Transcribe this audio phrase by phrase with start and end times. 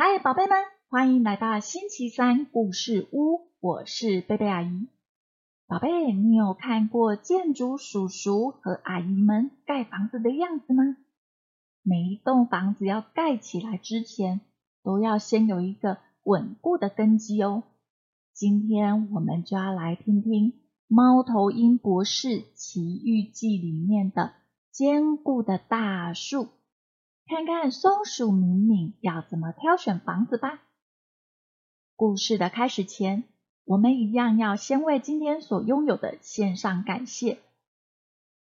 [0.00, 0.56] 嗨，宝贝们
[0.90, 4.86] 欢迎来到星期三故事屋，我是贝贝阿姨。
[5.66, 10.96] 宝贝，你有看过建筑叔叔和阿姨们盖房子的样子吗？
[11.82, 14.40] 每一栋房子要盖起来之前，
[14.84, 17.64] 都要先有一个稳固的根基哦。
[18.32, 20.52] 今天我们就要来听听
[20.86, 24.34] 《猫头鹰博士奇遇记》里面的
[24.70, 26.46] 坚固的大树，
[27.28, 30.62] 看看松鼠敏敏要怎么挑选房子吧。
[31.94, 33.24] 故事的开始前，
[33.66, 37.38] 我们一样要先为今天所拥有的献上感谢。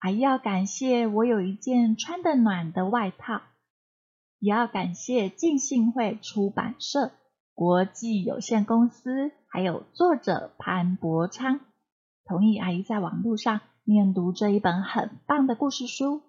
[0.00, 3.42] 还要感谢我有一件穿得暖的外套，
[4.40, 7.12] 也要感谢浸信会出版社
[7.54, 11.60] 国际有限公司，还有作者潘伯昌
[12.24, 16.22] 同意阿姨在网络上念读这一本很棒的故事书。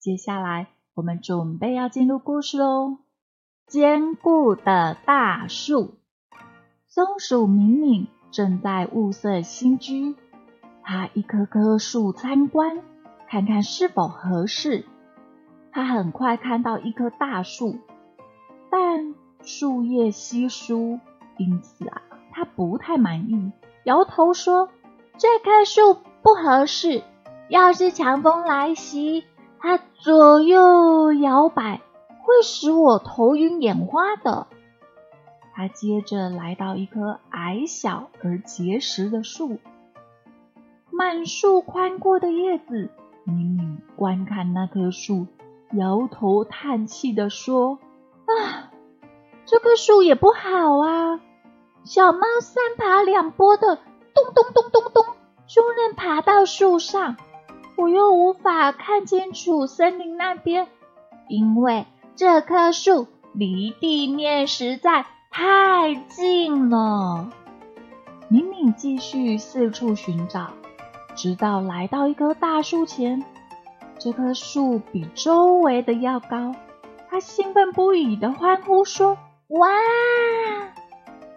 [0.00, 0.66] 接下来，
[0.98, 2.98] 我们准备要进入故事喽。
[3.68, 5.94] 坚固的大树。
[6.88, 10.16] 松鼠敏敏正在物色新居，
[10.82, 12.82] 它一棵棵树参观，
[13.28, 14.86] 看看是否合适。
[15.70, 17.78] 它很快看到一棵大树，
[18.68, 20.98] 但树叶稀疏，
[21.36, 22.02] 因此啊，
[22.32, 23.52] 它不太满意，
[23.84, 24.68] 摇头说
[25.16, 27.04] ：“这棵树不合适，
[27.48, 29.22] 要是强风来袭，
[29.60, 31.80] 它左右摇摆，
[32.22, 34.46] 会使我头晕眼花的。”
[35.54, 39.58] 他接着来到一棵矮小而结实的树，
[40.90, 42.90] 满树宽阔的叶子。
[43.24, 45.26] 敏敏观看那棵树，
[45.72, 47.78] 摇头叹气的说
[48.24, 48.70] ：“啊，
[49.44, 51.20] 这棵树也不好啊！
[51.84, 53.76] 小猫三爬两拨的，
[54.14, 55.04] 咚咚咚咚咚，
[55.46, 57.16] 就能爬到树上。
[57.78, 60.68] 我又无法看清楚森林那边，
[61.28, 67.28] 因为这棵树离地面实在……”太近了，
[68.28, 70.48] 敏敏继续四处寻找，
[71.14, 73.24] 直到来到一棵大树前。
[73.98, 76.56] 这棵树比周围的要高，
[77.08, 79.18] 他兴奋不已的欢呼说
[79.48, 79.68] ：“哇，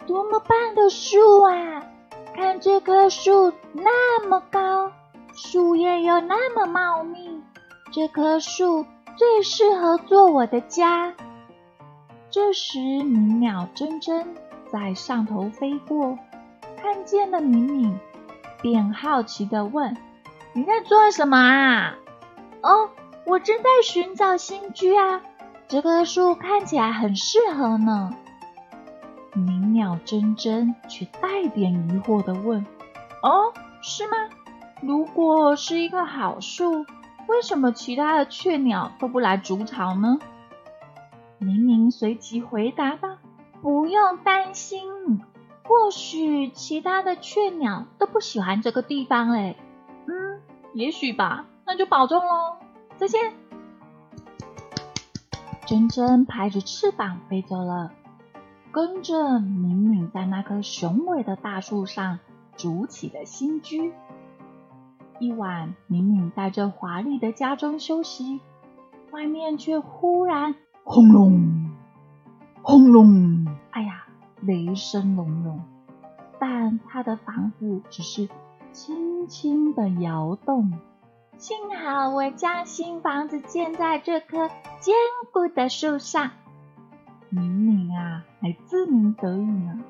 [0.08, 1.84] 多么棒的树啊！
[2.34, 4.92] 看这棵树那么高，
[5.34, 7.42] 树叶又那么茂密，
[7.92, 8.86] 这棵树
[9.18, 11.14] 最适合做我的家。”
[12.30, 14.36] 这时，鸣鸟珍珍
[14.72, 16.18] 在上头飞过，
[16.82, 18.00] 看见了敏敏，
[18.62, 19.98] 便好奇的问
[20.54, 21.96] ：“你在做什么啊
[22.64, 22.90] ？”“哦，
[23.26, 25.22] 我正在寻找新居啊，
[25.68, 28.12] 这棵树看起来很适合呢。”
[29.34, 32.66] 鸣鸟珍珍却带点疑惑的问
[33.24, 34.18] ：“哦，是吗？
[34.82, 36.86] 如果是一棵好树，
[37.28, 40.20] 为什么其他的雀鸟都不来筑巢呢？”
[41.38, 43.18] 明明随即回答道
[43.62, 45.22] ：“不用担心，
[45.64, 49.56] 或许其他的雀鸟都不喜欢这个地方嘞。
[50.08, 50.42] 嗯，
[50.74, 52.58] 也许吧，那就保重喽，
[52.98, 53.34] 再见。”
[55.66, 57.92] 珍珍拍着翅膀飞走了，
[58.72, 62.20] 跟着敏敏在那棵雄伟的大树上
[62.58, 63.94] 筑起了新居。
[65.22, 68.40] 一晚，敏敏在这华丽的家中休息，
[69.12, 70.56] 外面却忽然。
[70.84, 71.70] 轰隆，
[72.64, 73.46] 轰隆！
[73.70, 74.06] 哎呀，
[74.42, 75.62] 雷声隆隆。
[76.40, 78.28] 但他的房子只是
[78.72, 80.74] 轻轻的摇动。
[81.38, 84.50] 幸好我将新房子建在这棵
[84.80, 84.96] 坚
[85.32, 86.32] 固的树上。
[87.30, 89.82] 明明啊，还自鸣得意呢。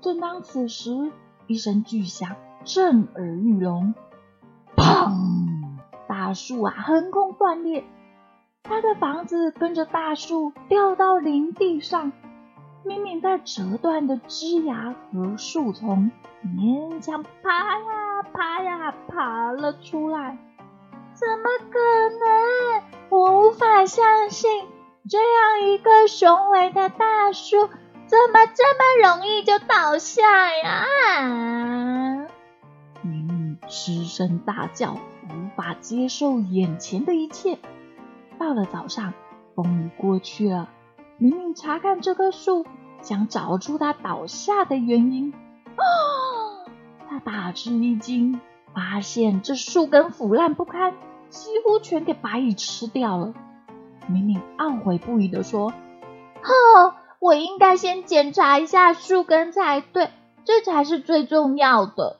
[0.00, 1.10] 正当此时，
[1.48, 3.94] 一声巨响震耳欲聋，
[4.80, 5.12] 砰！
[6.08, 7.84] 大树啊，横空断裂。
[8.62, 12.12] 他的房子跟着大树掉到林地上，
[12.84, 16.10] 明明在折断的枝芽和树丛
[16.44, 20.38] 勉强爬呀爬呀爬了出来。
[21.14, 21.78] 怎么可
[22.18, 22.82] 能？
[23.10, 24.66] 我无法相信，
[25.08, 27.66] 这样一个雄伟的大树，
[28.06, 30.86] 怎么这么容易就倒下呀？
[33.70, 37.58] 失声大叫，无法接受眼前的一切。
[38.38, 39.14] 到了早上，
[39.54, 40.68] 风雨过去了。
[41.18, 42.66] 明明查看这棵树，
[43.00, 45.32] 想找出它倒下的原因。
[45.76, 46.66] 啊！
[47.08, 48.40] 他大吃一惊，
[48.74, 50.94] 发现这树根腐烂不堪，
[51.28, 53.34] 几乎全给白蚁吃掉了。
[54.08, 55.72] 明明懊悔不已的说
[56.42, 60.10] ：“哦，我应该先检查一下树根才对，
[60.44, 62.19] 这才是最重要的。”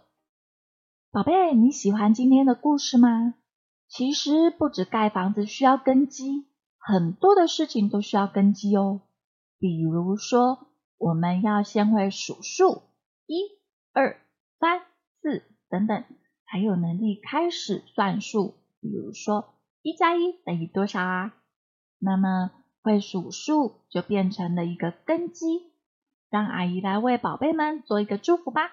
[1.12, 3.34] 宝贝，你喜欢今天的故事吗？
[3.88, 6.46] 其实不止盖房子需要根基，
[6.78, 9.00] 很多的事情都需要根基哦。
[9.58, 10.68] 比如说
[10.98, 12.82] 我们要先会数数，
[13.26, 13.40] 一、
[13.92, 14.20] 二、
[14.60, 14.82] 三、
[15.20, 16.04] 四等等，
[16.46, 18.54] 才有能力开始算数。
[18.80, 21.34] 比如说，一加一等于多少啊？
[21.98, 22.52] 那么
[22.82, 25.72] 会数数就变成了一个根基。
[26.30, 28.70] 让阿姨来为宝贝们做一个祝福吧。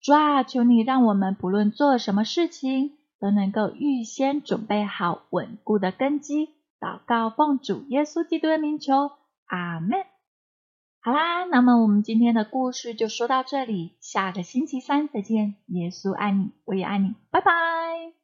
[0.00, 6.54] 主啊，求你让我们不论做什么事情，都能够预先准备好稳固的根基。
[6.78, 9.10] 祷告奉主耶稣基督的名求，
[9.46, 9.92] 阿门。
[11.00, 15.54] 好啦，那么我们今天的故事就说到这里，下个星期三再见。
[15.66, 18.15] 耶稣爱你，我也爱你，拜拜。